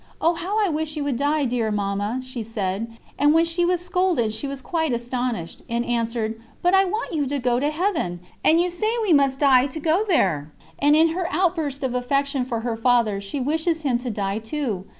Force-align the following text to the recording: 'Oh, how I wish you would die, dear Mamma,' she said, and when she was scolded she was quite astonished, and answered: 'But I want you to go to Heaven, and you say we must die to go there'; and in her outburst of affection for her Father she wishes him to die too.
'Oh, 0.19 0.33
how 0.33 0.57
I 0.65 0.67
wish 0.67 0.97
you 0.97 1.03
would 1.03 1.15
die, 1.17 1.45
dear 1.45 1.69
Mamma,' 1.69 2.21
she 2.23 2.41
said, 2.41 2.97
and 3.19 3.35
when 3.35 3.45
she 3.45 3.63
was 3.63 3.85
scolded 3.85 4.33
she 4.33 4.47
was 4.47 4.59
quite 4.59 4.93
astonished, 4.93 5.61
and 5.69 5.85
answered: 5.85 6.41
'But 6.63 6.73
I 6.73 6.85
want 6.85 7.13
you 7.13 7.27
to 7.27 7.37
go 7.37 7.59
to 7.59 7.69
Heaven, 7.69 8.19
and 8.43 8.59
you 8.59 8.71
say 8.71 8.91
we 9.03 9.13
must 9.13 9.37
die 9.41 9.67
to 9.67 9.79
go 9.79 10.03
there'; 10.07 10.51
and 10.79 10.95
in 10.95 11.09
her 11.09 11.27
outburst 11.29 11.83
of 11.83 11.93
affection 11.93 12.45
for 12.45 12.61
her 12.61 12.75
Father 12.77 13.21
she 13.21 13.39
wishes 13.39 13.83
him 13.83 13.99
to 13.99 14.09
die 14.09 14.39
too. 14.39 14.85